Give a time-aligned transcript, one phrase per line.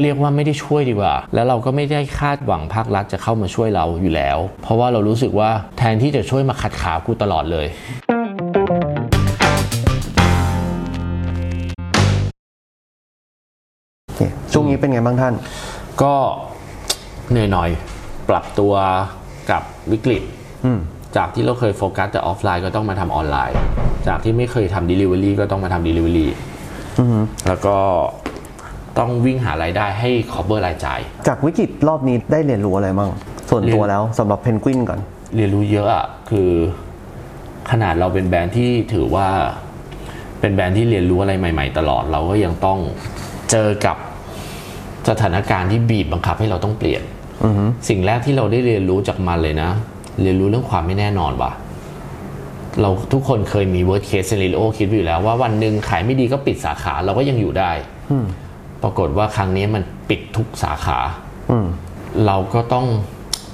[0.00, 7.66] เรียกว่าไม่ได้ช่วยดีกว่า แล้วเราก็ไม่ได้คาดหวังภาครัฐจะเข้ามาช่วยเราอยู่แล้ว เพราะว่าเรารู้สึกว่าแทนที่จะช่วยมาขัดขากูตลอดเลย
[14.04, 14.20] โอเค
[14.52, 15.34] ช่วงนี้เป็นไงบ้างท่าน
[16.02, 16.14] ก็
[17.30, 17.70] เหนื่อยหน่อย
[18.30, 18.72] ปรับตัว
[19.50, 19.62] กับ
[19.92, 20.22] วิกฤต
[20.64, 20.80] อืม
[21.16, 23.56] จากที่เราเคยโฟกัสแต่ออฟไลน์ก็ต้องมาทำออนไลน์
[24.06, 26.26] จากที่ไม่เคยทำ Delivery ก็ต้องมาทำ Delivery
[26.98, 27.76] อือหือแล้วก็
[28.98, 33.10] ต้องวิ่งหารายได้ให้ cover รายจ่าย จากวิกฤตรอบนี้ได้เรียนรู้อะไรบ้าง
[33.50, 35.00] ส่วนตัวเรียนแล้วสำหรับเพนกวินก่อน
[35.36, 36.50] เรียนรู้เยอะอะคือ
[37.70, 39.26] ขนาดเราเป็นแบรนด์ที่ถือว่า
[40.40, 42.78] เป็นแบรนด์ที่เรียนรู้อะไรใหม่ ๆ ตลอด เราก็ยังต้อง
[43.50, 43.96] เจอกับ
[45.08, 47.02] สถานการณ์ที่บีบบังคับให้เราต้องเปลี่ยน
[47.44, 49.70] อือหือสิ่งแรกที่เราได้เรียนรู้จากมันเลยนะ
[50.22, 51.52] เรียนรู้เรื่องความไม่แน่นอนว่ะ
[52.80, 57.70] เราทุกคนเคยมี worst case scenario คิดไว้อยู่แล้วว่าวันหนึ่งขายไม่ดีก็ปิดสาขาเราก็ยังอยู่ได้
[58.10, 58.26] อืม
[58.82, 60.98] ปรากฏว่าครั้งนี้มันปิดทุกสาขา
[61.50, 61.66] อืม
[62.26, 62.86] เราก็ต้อง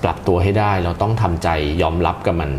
[0.02, 1.48] ปรับตัวให้ได้ เราต้องทำใจ
[1.82, 2.50] ยอมรับกับมัน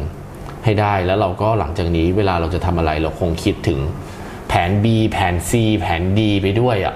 [0.66, 3.80] ให้ได้ แล้วเราก็หลังจากนี้เวลาเราจะทำอะไรเราคงคิดถึง
[4.48, 6.96] แผน B แผน C แผน D ไปด้วยอะ่ะ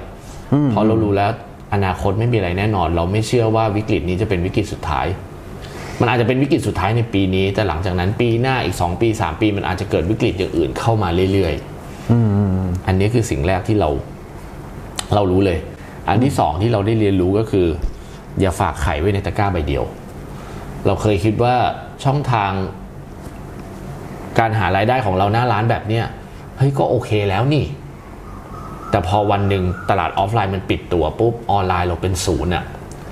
[0.71, 1.31] เพราะเรารู้แล้ว
[1.73, 5.05] อนาคตไม่มีอะไรแน่นอน เราไม่เชื่อว่าวิกฤตนี้จะเป็นวิกฤตสุดท้าย
[5.99, 13.89] มันอาจจะเป็นวิกฤตสุดท้ายในปีนี้ แต่หลังจากนั้นปีหน้าอีก 2 ปี 3 ปี มันอาจจะเกิดวิกฤตอย่างอื่นเข้ามาเรื่อยๆอืมอืมอืมอันนี้คือสิ่งแรกที่เรา
[15.15, 15.59] เรารู้เลย
[16.09, 17.67] อันที่สองที่เราได้เรียนรู้ก็คือ
[18.39, 19.83] อย่าฝากไข่ไว้ในตะกร้าใบเดียว
[20.85, 21.55] เราเคยคิดว่า
[22.03, 22.51] ช่องทาง
[24.39, 26.05] การหารายได้ของเราหน้าร้านแบบเนี้ย
[26.57, 27.65] เฮ้ยก็โอเคแล้วนี่
[28.91, 32.63] แต่พอวันหนึ่งตลาดออฟไลน์มันปิดตัวปุ๊บออนไลน์เราเป็นศูนย์อะ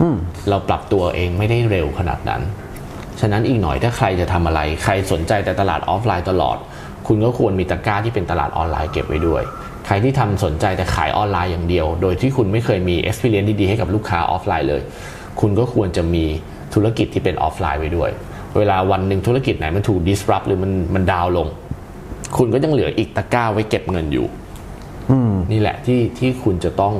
[0.01, 0.15] อืม
[0.49, 2.41] เราปรับตัวเองไม่ได้เร็วขนาดนั้น
[3.19, 6.57] ฉะนั้นอีกหน่อยถ้าใครจะทำอะไร ใครสนใจแต่ตลาดออฟไลน์ตลอด
[7.07, 14.81] คุณก็ควรมีตะกร้าที่เป็นตลาดออนไลน์เก็บไว้ด้วยใค รที่ทำสนใจแต่ขายออนไลน์อย่างเดียว โดยที่คุณไม่เคยมี experience ดีๆให้กับลูกค้าออฟไลน์เลย
[15.39, 16.25] คุณก็ควรจะมี
[16.73, 18.09] ธุรกิจที่เป็นออฟไลน์ไว้ด้วย
[18.57, 21.47] เวลาวันหนึ่งธุรกิจไหนมันถูก disrupt หรือมันมัน down ลง
[22.37, 24.25] คุณก็ยังเหลืออีกตะกร้าไว้เก็บเงินอยู่
[25.11, 26.93] อืมนี่แหละที่ที่คุณจะต้อง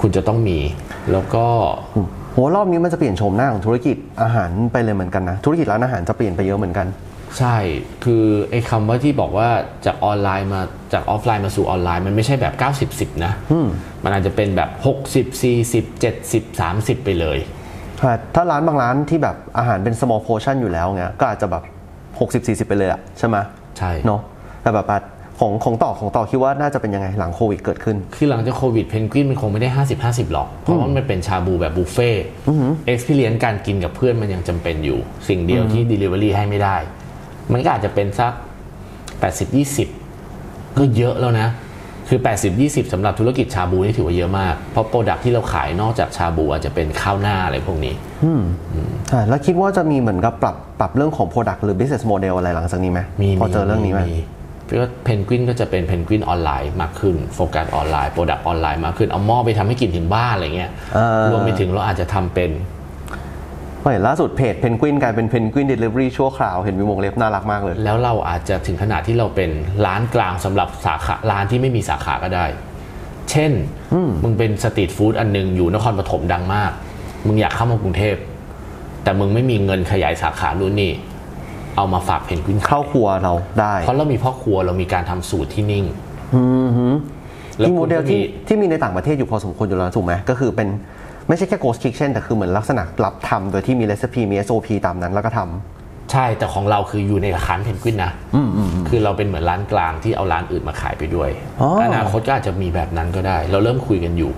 [0.00, 0.58] คุณจะต้องมี
[1.12, 1.44] แล้วก็
[2.32, 6.86] โหรอบนี้มันจะเปลี่ยนโฉมหน้าของธุรกิจอาหารไปเลยเหมือนกันนะ ธุรกิจร้านอาหารจะเปลี่ยนไปเยอะเหมือนกัน
[7.38, 7.56] ใช่
[8.04, 9.48] คือไอ้คำว่าที่บอกว่า
[9.86, 10.60] จากออนไลน์มา
[10.92, 12.54] จากออฟไลน์มาสู่ออนไลน์มันไม่ใช่แบบ
[12.98, 13.68] 90 10 นะอืม
[14.04, 14.70] มันอาจจะเป็นแบบ
[15.04, 17.38] 60 40 70 30 ไปเลย
[17.98, 21.62] ใช่ถ้าร้านบางร้านที่แบบอาหารเป็น small portion อยู่แล้วเงี้ยก็อาจจะแบบ
[22.18, 23.36] 60 40 ไปเลยอะใช่ไหม
[23.78, 24.20] ใช่เนาะ
[24.62, 24.98] แต่แบบว่า
[25.40, 32.10] ของของต่อของต่อคิดว่าน่าจะเป็นยังไงหลังโควิดเกิดขึ้น คือหลังจากโควิดเพนกวินมันคงไม่ได้ 50 50 หรอก เพราะว่ามันเป็นชาบูแบบบุฟเฟ่
[32.86, 34.98] เอ็กซ์เพรียนการกินกับเพื่อนมันยังจำเป็นอยู่
[35.28, 36.76] สิ่งเดียวที่ Delivery ให้ไม่ได้
[37.52, 38.32] มันก็อาจจะเป็นสัก
[39.20, 40.05] 80 20
[40.78, 41.48] ก็เยอะแล้วนะ
[42.08, 47.94] คือ 80 20สำหรับธุรกิจชาบูนี่ถือว่าเยอะมาก เพราะโปรดักที่เราขายนอกจากชาบูอาจจะเป็นข้าวหน้าอะไรพวกนี้
[49.08, 54.02] ใช่แล้วคิดว่าจะมีเหมือนกับปรับปรับเรื่องของ Product หรือ Business Model อะไรหลังจากนี้ไหมมีพอเจอเรื่องนี้ไหม
[54.64, 62.50] เพราะว่าเพนกวินก็จะเป็น Penguin online มากขึ้นโฟกัส online product online มากขึ้น เอาหม้อไปทำให้กินถึงบ้านอะไรเงี้ยเออรวมไปถึงเราอาจจะทำเป็น
[63.90, 69.50] เห็นล่าสุดเพจเพนกวินกลายเป็น Penguin delivery ชั่วคราวเห็นมีวงเล็บน่ารักมากเลย แล้วเราอาจจะถึงขนาดที่เราเป็น
[69.86, 72.46] ร้านกลางสำหรับสาขาร้านที่ไม่มีสาขาก็ได้
[73.30, 73.52] เช่น
[74.24, 76.72] มึงเป็นสตรีทฟู้ดอันหนึงอยู่นครปฐมดังมาก
[77.26, 78.16] มึงอยากเข้ามากรุงเทพ
[79.02, 80.92] แต่มึงไม่มีเงินขยายสาขานู่นนี่
[81.76, 85.84] เอามาฝากเพนกวินเข้าครัวเราได้ เพราะเรามีพ่อครัวเรามีการทำสูตรที่นิ่ง
[86.34, 86.94] อือหือ
[87.58, 90.68] แล้วที่โมคุณเดลก็ที่มีที่มีในต่างประเทศอยู่พอสมควรอยู่แล้วถูกไหมก็คือเป็น
[91.28, 98.12] ไม่ใช่แค่ Ghost Kitchen แต่คือเหมือนลักษณะรับทำโดยที่มี recipe มี SOP ตามนั้นแล้วก็ทำใช่ แต่ของเราคืออยู่ในร้านเพนกวินนะ
[98.88, 104.32] คือเราเป็นเหมือนร้านกลางที่เอาร้านอื่นมาขายไปด้วยอ๋อออนาคตก็อาจจะมีแบบนั้นก็ได้ เราเริ่มคุยกันอยู่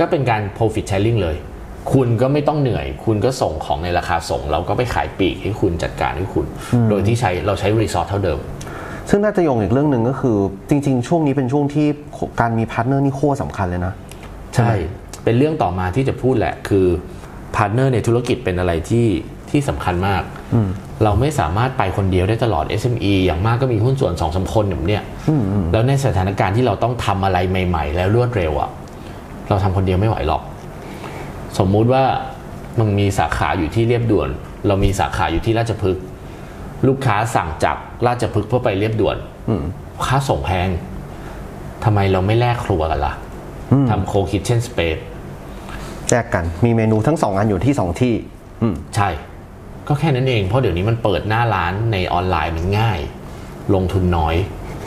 [0.00, 1.36] ก็เป็นการ profit sharing เลย
[1.92, 6.46] คุณก็ไม่ต้องเหนื่อย คุณก็ส่งของในราคาส่ง เราก็ไปขายปลีกให้คุณจัดการให้คุณ
[6.90, 8.38] โดยที่ใช้เราใช้ resource เท่าเดิม
[9.10, 10.36] ซึ่งน่าจะโยงอีกเรื่องหนึ่งก็คือ
[10.68, 11.86] จริง ๆ ช่วงนี้เป็นช่วงที่
[12.40, 13.92] การมี partner นี่โคตรสำคัญเลยนะ
[14.54, 14.72] ใช่
[15.24, 16.86] เป็นเรื่องต่อมาที่จะพูดแหละ คือ
[17.56, 19.06] partner ในธุรกิจเป็นอะไรที่
[19.50, 20.22] ที่สำคัญมาก
[21.04, 25.02] เราไม่สามารถไปคนเดียวได้ตลอด SME อย่างมากก็มีหุ้นส่วนสองสามคนแบบเนี้ย
[25.72, 28.70] แล้วในสถานการณ์ที่เราต้องทำอะไรใหม่ ๆ แล้วรวดเร็วอะ
[29.48, 30.42] เราทำคนเดียวไม่ไหวหรอก
[31.58, 32.04] สมมุติว่า
[32.78, 34.28] มันมีสาขาอยู่ที่เรียบด่วน
[34.66, 36.04] เรามีสาขาอยู่ที่ราชพฤกษ์
[36.86, 39.16] ลูกค้าสั่งจากราชพฤกษ์เพื่อไปเรียบด่วน
[40.06, 40.68] ค่าส่งแพง
[41.84, 43.14] ทำไมเราไม่แลกครัวกันล่ะ
[43.90, 44.96] ทำโคคิ t เช่นสเปซ
[46.10, 48.14] แยกกันมีเมนูทั้งสองอันอยู่ที่สองที่
[48.62, 49.08] อืมใช่
[49.88, 52.98] ก็แค่นั้นเองเพราะเดี๋ยวนี้มันเปิดหน้าร้านในออนไลน์มันง่าย
[53.74, 54.34] ลงทุนน้อย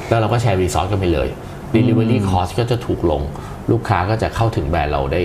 [0.09, 1.27] แล้วเราก็แชร์ resource กันไปเลย
[1.73, 3.21] Delivery Cost ก็จะถูกลง
[3.71, 5.23] ลูกค้าก็จะเข้าถึงแบรนด์เราได้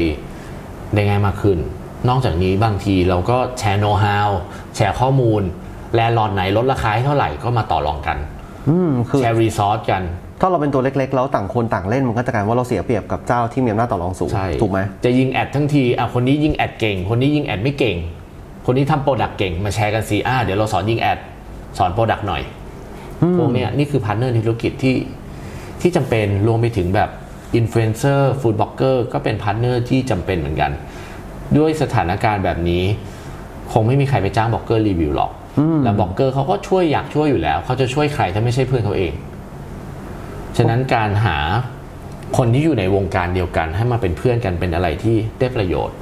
[0.94, 1.58] ได้ง่ายมากขึ้น
[2.08, 4.30] นอกจากนี้บางทีเราก็แชร์โน้ตฮาว
[4.76, 5.42] แชร์ข้อมูล
[5.94, 8.18] landlord ไหนลดราคาให้เท่าไหร่ก็มาต่อรองกัน
[8.68, 10.02] อืมคือแชร์ resource กัน
[10.44, 17.96] ถ้าเราเป็นตัวเล็กๆ แล้วต่างคนต่างเล่นมันก็จะกลายว่าเราเสียเปรียบกับเจ้าที่มีอำนาจต่อรองสูงใช่ถูกไหมจะยิง ad ทั้งทีอะคนนี้ยิง ad เก่ง คนนี้ยิง ad ไม่เก่ง
[18.66, 21.18] คนนี้ทำ product เก่งมาแชร์กันสิอ่าเดี๋ยวเราสอนยิง ad
[21.78, 22.42] สอน product หน่อย
[23.38, 24.94] พวกเนี้ยนี่คือ partner ในธุรกิจที่
[25.80, 27.10] ที่จำเป็นรวมไปถึงแบบ
[27.56, 30.70] influencer food blogger ก็เป็น partner ที่จำเป็นเหมือนกัน
[31.56, 32.84] ด้วยสถานการณ์แบบนี้
[33.72, 35.30] คงไม่มีใครไปจ้างบล็อกเกอร์รีวิวหรอก
[35.84, 39.12] แล้วบล็อกเกอร์เขาก็ช่วยอยากช่วยอยู่แล้ว เขาจะช่วยใครถ้าไม่ใช่เพื่อนเขาเอง
[40.56, 41.38] ฉะนั้นการหา
[42.36, 45.96] คนที่อยู่ในวงการเดียวกัน ให้มาเป็นเพื่อนกันเป็นอะไรที่ได้ประโยชน์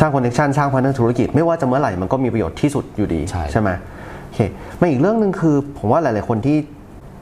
[0.00, 3.20] สร้าง connection สร้าง partner ธุรกิจ ไม่ว่าจะเมื่อไหร่มันก็มีประโยชน์ที่สุดอยู่ดี
[3.52, 3.70] ใช่ไหม
[4.24, 4.38] โอเค
[4.80, 6.56] มาอีกเรื่องหนึ่งคือ ผมว่าหลาย ๆ คนที่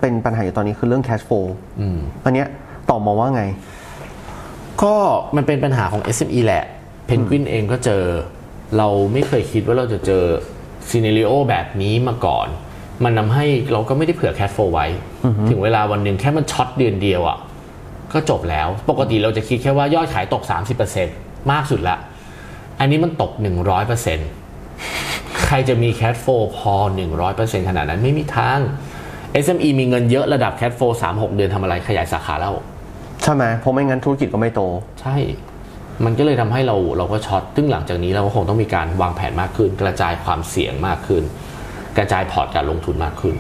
[0.01, 1.47] เป็นปัญหาอยู่ตอนนี้คือเรื่อง cash flow
[1.81, 2.49] อืมอันเนี้ย
[2.91, 3.45] ต่อมองว่าไง
[4.83, 4.95] ก็
[5.37, 6.65] มันเป็นปัญหาของ SME แหละ
[7.07, 8.05] เพนกวินเองก็เจอ
[8.77, 10.25] เราไม่เคยคิดว่าเราจะเจอ
[10.89, 12.49] ซีเน r ริโอแบบนี้มาก่อน
[13.05, 14.87] มันทำให้เราก็ไม่ได้เผื่อ cash flow ไว้
[15.49, 17.39] ถึงเวลาวันหนึ่งแค่มัน short เดือนเดียวอะ่ะ
[18.13, 20.43] ก็จบแล้ว ปกติเราจะคิดแค่ว่ายอดขายตก
[20.97, 21.97] 30%มากสุดละ
[22.81, 23.33] อันนี้มันตก
[24.59, 26.27] 100%ใครจะมี cash flow
[26.57, 26.75] พอ
[27.23, 28.59] 100%ขนาดนั้นไม่มีทาง
[29.45, 30.81] SME มีเงินเยอะระดับ cash flow
[31.13, 32.55] 3-6 เดือนทำอะไรขยายสาขาแล้ว
[33.23, 34.63] ใช่ไหมเพราะไม่งั้นธุรกิจก็ไม่โต
[35.01, 35.17] ใช่
[36.05, 41.23] มันก็เลยทำให้เราเราก็ short ซึ่งหลังจากนี้เราก็คงต้องมีการวางแผนมากขึ้น กระจายความเสี่ยงมากขึ้น
[41.99, 43.35] กระจายพอร์ตการลงทุนมากขึ้น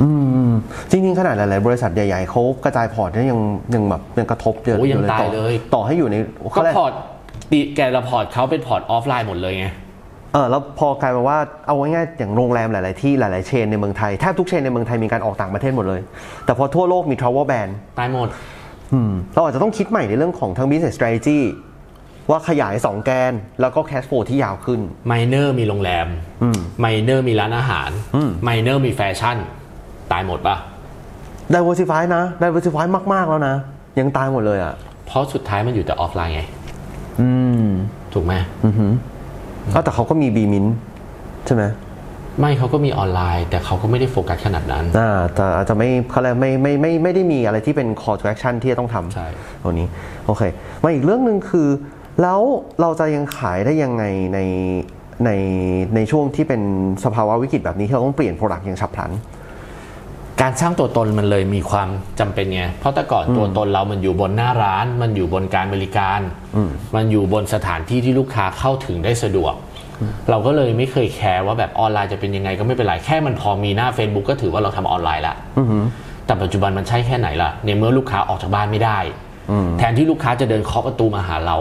[0.00, 0.08] อื
[0.48, 0.52] ม
[0.90, 3.40] จริงๆขนาดหลายๆบริษัทใหญ่ๆเขากระจายพอร์ตเนี่ยยัง
[3.74, 6.92] ยังแบบยังกระทบเยอะโอ้ยังอตายต่อเลยต่อให้อยู่ในก็เขาเรียกพอร์ต
[7.50, 9.66] ตีแกละพอร์ตเขาเป็นพอร์ตออฟไลน์หมดเลยไง
[10.32, 16.00] เออแล้วพอกลายมาว่าเอาง่ายๆอย่างโรงแรมหลาย ๆ ที่หลาย ๆ chain ในเมืองไทยแทบทุก chain ในเมืองไทยมีการออกต่างประเทศหมดเลย
[16.44, 17.68] แต่พอทั่วโลกมี travel ban
[17.98, 18.28] ตายหมด
[18.92, 21.38] อืมเราอาจจะต้องคิดใหม่ในเรื่องของทั้ง business strategy
[22.30, 26.06] ว่าขยาย 2 แกน แล้วก็ cash flow ที่ยาวขึ้นไมเนอร์มีโรงแรม
[26.80, 27.90] ไมเนอร์มีร้านอาหาร
[28.44, 29.36] ไมเนอร์มีแฟชั่น
[30.12, 30.56] ตายหมดปะ
[31.54, 33.56] diversify นะ diversify มาก ๆ แล้วนะ
[33.98, 34.74] ยังตายหมดเลยอะ
[35.06, 36.42] เพราะสุดท้ายมันอยู่แต่ออฟไลน์ไง
[37.20, 37.28] อื
[37.64, 37.66] ม
[38.12, 38.34] ถูกไหม
[39.72, 40.64] ก็แต่เขาก็มี b m i n
[41.46, 41.64] ใช่ไหม
[42.40, 49.26] ไม่เขาก็มีออนไลน์ แต่เขาก็ไม่ได้โฟกัสขนาดนั้นอ่าแต่อาจจะไม่เขาเรียกไม่ไม่ไม่ไม่ได้มีอะไรที่เป็น call to action ที่จะต้องทำใช่
[49.62, 49.86] ตัวนี้
[50.26, 50.42] โอเค
[50.82, 51.68] มาอีกเรื่องหนึ่งคือ
[52.22, 52.40] แล้ว
[52.80, 54.04] เราจะยังขายได้ยังไง
[54.34, 54.38] ใน
[55.24, 55.30] ใน
[55.94, 56.62] ในช่วงที่เป็น
[57.04, 59.10] สภาวะวิกฤตแบบนี้ที่เราต้องเปลี่ยน product อย่างฉับพลัน
[60.40, 61.88] การสร้างตัวตนมันเลยมีความ
[62.20, 66.20] จำเป็นไง เพราะแต่ก่อนตัวตนเรามันอยู่บนหน้าร้าน มันอยู่บนการบริการ
[66.96, 69.54] มันอยู่บนสถานที่ที่ลูกค้าเข้าถึงได้สะดวก
[70.30, 75.36] เราก็เลยไม่เคยแคร์ว่าแบบออนไลน์จะเป็นยังไงก็ไม่เป็นไร แค่มันพอมีหน้า Facebook ก็ถือว่าเราทำออนไลน์ละ
[76.26, 78.98] แต่ปัจจุบันมันใช่แค่ไหนล่ะ ในเมื่อลูกค้าออกจากบ้านไม่ได้
[79.78, 81.56] แทนที่ลูกค้าจะเดินเคาะประตูมาหาเรา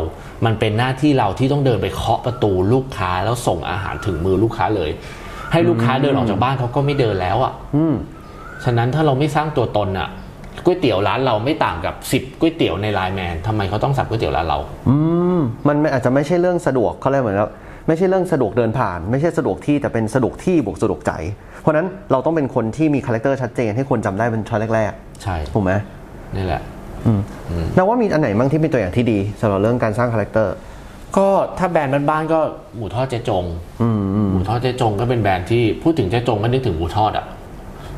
[0.45, 4.89] มันเป็นหน้าที่เราที่ต้องเดินไปเคาะประตูลูกค้าแล้วส่งอาหารถึงมือลูกค้าเลย
[5.51, 7.53] ให้ลูกค้าเดินออกจากบ้านเขาก็ไม่เดินแล้วอะ
[8.63, 10.09] ฉะนั้นถ้าเราไม่สร้างตัวตนอะ
[10.65, 14.95] ก๋วยเตี๋ยวร้านเราไม่ต่างกับ10ก๋วยเตี๋ยวในไลน์แมนทำไมเขาต้องสั่งก๋วยเตี๋ยวร้านเรา อื
[15.37, 17.51] มมันไม่อาจจะไม่ใช่เรื่องสะดวกเขาเรียกเหมือนแล้ว
[17.87, 21.11] ไม่ใช่เรื่องสะดวกเดินผ่าน ไม่ใช่สะดวกที่แต่เป็นสะดวกที่บวกสะดวกใจ
[21.61, 24.91] เพราะฉะนั้นเราต้องเป็นคนที่มี character ชัดเจนให้คนจำได้เป็น choice แรก
[25.23, 25.71] ใช่ๆถูกไหม
[26.35, 26.61] นี่แหละ
[27.73, 30.55] แปลว่ามีอันไหนบ้างที่เป็นตัวอย่างที่ดีสำหรับเรื่องการสร้าง character
[31.17, 31.27] ก็
[31.57, 32.39] ถ้าแบรนด์บ้านๆก็
[32.75, 33.43] หมูทอดเจ๊จง
[34.31, 37.25] หมูทอดเจ๊จงก็เป็นแบรนด์ที่พูดถึงเจ๊จงก็นึกถึงหมูทอดอะ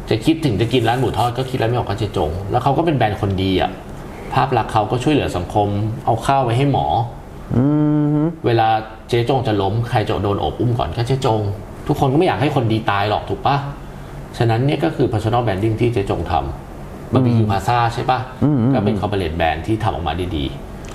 [0.09, 3.71] จะคิดถึงจะกินร้านหมูทอดก็คิดอะไรไม่ออกก็เจ๊จง แล้วเขาก็เป็นแบรนด์คนดีอะ
[4.33, 5.67] ภาพลักษณ์เขาก็ช่วยเหลือสังคม
[6.05, 6.85] เอาข้าวไว้ให้หมอ
[7.57, 7.59] อ
[8.45, 8.67] เวลา
[9.09, 11.41] เจ๊จงจะล้มใครจะโดนโอบอุ้มก่อนก็เจ๊จง
[11.87, 13.55] ทุกคนก็ไม่อยากให้คนดีตายหรอกถูกปะ
[14.37, 16.68] ฉะนั้นเนี่ยก็คือ personal branding ที่เจ๊จงทำ
[17.13, 18.19] บาร์บีคิวพาซาใช่ปะ
[18.73, 20.45] ก็เป็น corporate brand ที่ทำออกมาได้ดี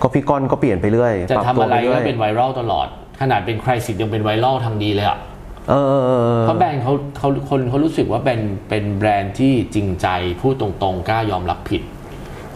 [0.03, 2.87] ก็พี่ก้อนก็เปลี่ยนไปเรื่อยจะปรับทำตัวอะไรไปเรื่ก็อยเป็นไวรัลตลอด
[3.21, 5.19] ขนาดเป็นใครสิทธิ์ยังเป็นไวรัลทางดีเลยอะ
[5.69, 10.09] เออเออเออเออเพราะแบรนด์เขาเขาคนเขารู้สึกว่าเป็นเป็นแบรนด์ที่จริงใจ
[10.41, 11.83] พูดตรงๆกล้ายอมรับผิด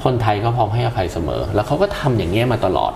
[0.05, 2.93] คนไทยก็พร้อมให้อภัยเสมอ แล้วเขาก็ทำอย่างเงี้ยมาตลอด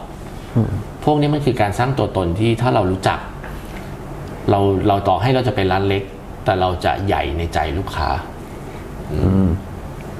[1.04, 3.18] พวกนี้มันคือการสร้างตัวตนที่ถ้าเรารู้จัก
[4.50, 6.02] เราเราต่อให้เราจะเป็นร้านเล็ก
[6.44, 8.08] แต่เราจะใหญ่ในใจลูกค้า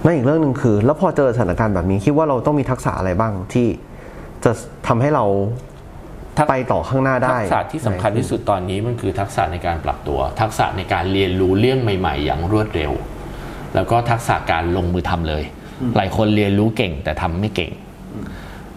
[0.05, 3.67] นั่นอีกเรื่องหนึ่งคือ แล้วพอเจอสถานการณ์แบบนี้คิดว่าเราต้องมีทักษะอะไรบ้างที่
[4.45, 4.53] จะ
[4.87, 5.25] ทำให้เรา
[6.37, 12.93] ทักไปต่อข้างหน้าได้ ทักษะที่สำคัญที่สุดตอนนี้มันคือทักษะในการปรับตัว ทักษะในการเรียนรู้เรื่องใหม่ ๆ อย่างรวดเร็ว
[13.75, 15.43] แล้วก็ทักษะการลงมือทำเลย
[15.97, 17.71] หลายคนเรียนรู้เก่งแต่ทำไม่เก่ง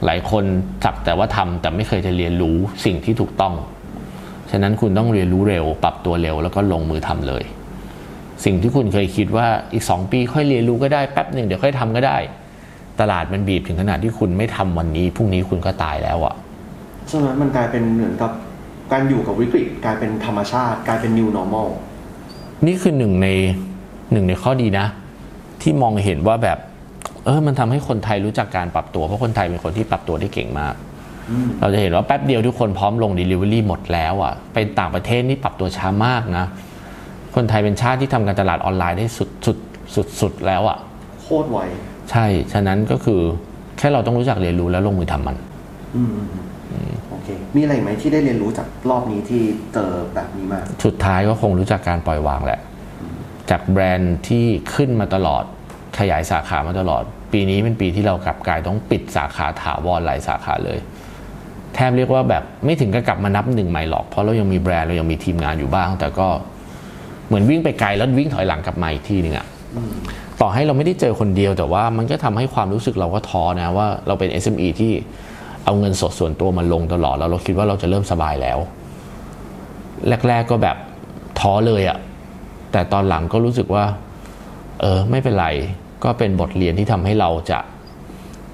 [0.05, 0.44] หลายคน
[0.86, 3.53] สักแต่ว่าทำแต่ไม่เคยจะเรียนรู้สิ่งที่ถูกต้อง
[4.51, 7.44] ฉะนั้นคุณต้องเรียนรู้เร็ว ปรับตัวเร็วแล้วก็ลงมือทำเลย
[8.44, 12.18] สิ่งที่คุณเคยคิดว่าอีกสองปีค่อยเรียนรู้ก็ได้แป๊บหนึ่งเดี๋ยวค่อยทำก็ได้
[13.00, 16.36] ตลาดมันบีบถึงขนาดที่คุณไม่ทำวันนี้พรุ่งนี้คุณก็ตายแล้วอะ
[17.08, 18.32] ใช่ไหมมันกลายเป็นเหมือนกับ
[18.92, 21.68] การอยู่กับวิกฤตกลายเป็นธรรมชาติ กลายเป็น new normal
[22.65, 23.27] นี่คือหนึ่งใน
[24.12, 24.86] หนึ่งในข้อดีนะ
[25.62, 26.58] ที่มองเห็นว่าแบบ
[27.25, 30.74] เออมันทำให้คนไทยรู้จักการปรับตัว เพราะคนไทยเป็นคนที่ปรับตัวได้เก่งมาก
[31.60, 36.46] เราจะเห็นว่าแป๊บเดียวทุกคนพร้อมลง Delivery หมดแล้วอะ่ะไปต่างประเทศนี่ปรับตัวช้ามากนะ
[37.36, 39.58] คนไทยเป็นชาติที่ทำการตลาดออนไลน์ได้สุดสุด
[39.96, 40.77] สุดสุดแล้วอะ่ะ
[41.22, 41.60] โคตรไว
[42.12, 43.22] ใช่ ฉะนั้นก็คือ
[43.77, 45.38] แค่เราต้องรู้จักเรียนรู้แล้วลงมือทำมัน
[45.96, 46.18] อืม
[46.72, 49.42] อืมโอเค มีอะไรอีกไหมที่ได้เรียนรู้จากรอบนี้ที่
[49.74, 52.60] เจอแบบนี้มา สุดท้ายก็คงรู้จักการปล่อยวางแหละ
[53.50, 55.44] จากแบรนด์ที่ขึ้นมาตลอด
[56.00, 60.80] ขยายสาขามาตลอด ปีนี้เป็นปีที่เรากลับกลายต้องปิดสาขาถาวรหลายสาขาเลย
[61.75, 66.27] แทบเรียกว่าแบบไม่ถึงกับกลับมานับหนึ่งใหม่หรอก เพราะเรายังมีแบรนด์เรายังมีทีมงานอยู่บ้าง แต่ก็
[67.27, 69.46] เหมือนวิ่งไปไกลแล้ววิ่งถอยหลังกลับมาอีกทีหนึ่งอะ
[70.41, 74.91] ต่อให้เราไม่ได้เจอคนเดียวแต่ว่ามันก็ทำให้ความรู้สึกเราก็ท้อนะว่าเราเป็น SME ที่
[75.65, 78.58] เอาเงินสดส่วนตัวมาลงตลอดแล้วเราคิดว่าเราจะเริ่มสบายแล้ว
[80.27, 80.77] แรก ๆก็แบบ
[81.39, 81.98] ท้อเลยอะ
[82.72, 83.84] แต่ตอนหลังก็รู้สึกว่า
[84.82, 85.48] เออไม่เป็นไร
[86.03, 87.60] ก็เป็นบทเรียนที่ทำให้เราจะ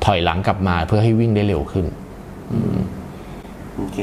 [0.06, 1.86] ถอยหลังกลับมาเพื่อให้วิ่งได้เร็วขึ้น
[3.75, 3.98] โอเค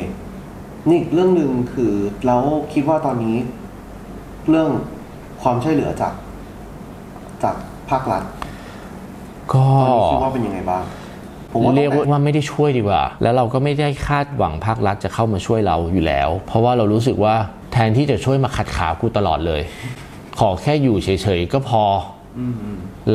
[0.89, 1.93] นี่อีกเรื่องหนึ่งคือ
[2.27, 3.37] แล้วคิดว่าตอนนี้
[4.51, 4.71] เรื่อง
[5.43, 6.13] ความช่วยเหลือจาก
[7.43, 7.55] จาก
[7.91, 8.23] ภาครัฐ
[9.53, 10.83] ก็ตอนนี้คิดว่าเป็นยังไงบ้าง
[11.53, 17.35] ผมว่าเรียกตั้งแต่ว่าไม่ได้ช่วยดีกว่า แล้วเราก็ไม่ได้คาดหวังภาครัฐจะเข้ามาช่วยเราอยู่แล้ว เพราะว่าเรารู้สึกว่า
[17.73, 19.63] แทนที่จะช่วยมาขัดขากูตลอดเลย
[20.39, 21.83] ขอแค่อยู่เฉยๆก็พอ
[22.39, 22.41] อ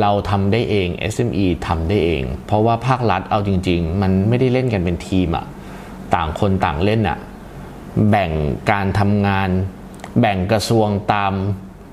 [0.00, 5.44] เราทำได้เอง SME ทำได้เอง เพราะว่าภาครัฐเอาจริง ๆ มันไม่ได้เล่นกันเป็นทีมอะ
[6.14, 7.18] ต่างคนต่างเล่นอะ
[8.10, 8.30] แบ่ง
[8.70, 9.50] การทำงาน
[10.20, 11.32] แบ่งกระทรวงตาม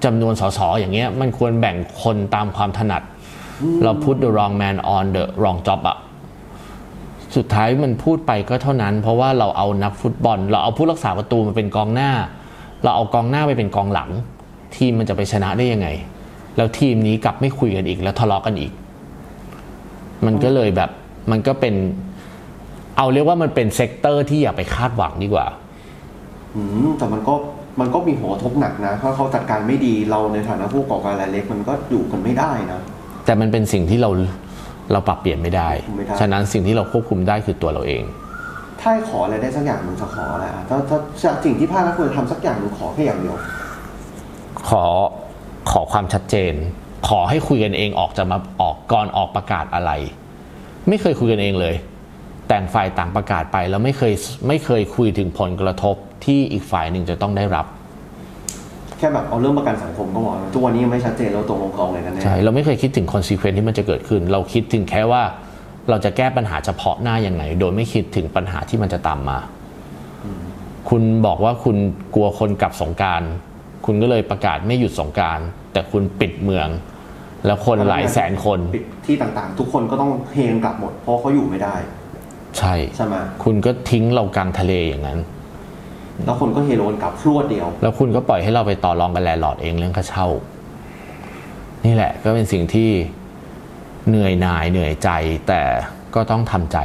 [0.04, 3.02] จำนวนสสอย่างเงี้ยมันควรแบ่งคนตามความถนัด
[3.84, 5.98] เรา put the wrong man on the wrong job อะ
[7.36, 12.12] สุดท้ายมันพูดไปก็เท่านั้น เพราะว่าเราเอานักฟุตบอล เราเอาผู้รักษาประตูมาเป็นกองหน้า
[12.84, 14.10] เราเอากองหน้าไปเป็นกองหลัง
[14.76, 15.88] ทีมมันจะไปชนะได้ยังไง
[16.58, 18.72] แล้วทีมนี้กลับไม่คุยกันอีกแล้วทะเลาะกันอีก
[20.26, 20.90] มันก็เลยแบบ
[21.32, 21.76] มันก็เป็น
[22.98, 25.46] เอาเรียกว่ามันเป็น sector ที่อย่าไปคาดหวังดีกว่า
[26.56, 27.34] อืมแต่มันก็
[28.02, 32.80] มันก็มีหัวทบหนักนะถ้าเขาจัดการไม่ดีเราในฐานะผู้ก่อการรายเล็กมันก็อยู่กันไม่ได้นะ
[33.26, 34.10] แต่มันเป็นสิ่งที่เรา
[34.92, 38.04] เราปรับเปลี่ยนไม่ได้ ไม่ได้ ฉะนั้นสิ่งที่เราควบคุมได้คือตัวเราเอง
[38.80, 43.36] ถ้าให้ขออะไรได้สักอย่างหนึ่งจะขออะไรอะถ้าถ้าจากสิ่งที่ภาครัฐควรจะทำสักอย่างหนึ่งขอแค่อย่างเดียว
[44.70, 44.84] ขอ
[45.72, 46.54] ขอความชัดเจน
[47.10, 49.92] ขอให้คุยกันเองออกจะมาออกก่อนออกประกาศอะไร
[50.88, 51.76] ไม่เคยคุยกันเองเลย
[52.48, 54.14] แต่งฝ่ายต่างประกาศไปแล้วไม่เคย
[54.48, 57.66] ไม่เคยคุยถึงผลกระทบที่อีกฝ่ายหนึ่งจะต้องได้รับ
[59.02, 65.24] แค่แบบเอาเรื่องประกันสังคมก็พอทุกวันนี้ยังไม่ชัดเจนเราตรงลงเขาเลยกันแน่ใช่เราไม่เคยคิดถึงคอนซีเควนที่มันจะเกิดขึ้น เราคิดถึงแค่ว่า
[65.90, 69.40] เราจะแก้ปัญหาเฉพาะหน้ายังไงโดยไม่คิดถึงปัญหาที่มันจะตามมา
[70.90, 71.78] คุณบอกว่าคุณ
[72.16, 73.22] กลัวคนกลับสงกราร
[73.86, 75.40] คุณก็เลยประกาศไม่หยุดสงกราร
[75.74, 76.68] แต่คุณปิดเมือง
[77.46, 81.76] แล้วคนหลายแสนคนปิดที่ต่างๆ ทุกคนก็ต้องเฮงกลับหมด เพราะเขาอยู่ไม่ได้
[82.58, 85.20] ใช่ใช่ไหมคุณก็ทิ้งเรากลางทะเลอย่างนั้น
[86.26, 90.28] แล้วคนก็เฮโรนกลับพรวดเดียว แล้วคุณก็ปล่อยให้เราไปต่อรองกันแลนด์ลอร์ดเองเรื่องค่าเช่า
[91.86, 92.90] นี่แหละก็เป็นสิ่งที่
[94.08, 95.10] เหนื่อยหน่ายเหนื่อยใจ
[95.48, 95.62] แต่
[96.16, 96.78] ก็ต้องทำใจ